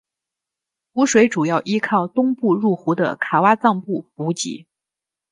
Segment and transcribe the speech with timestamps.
[0.93, 4.65] 湖水主要依靠东部入湖的卡挖臧布补给。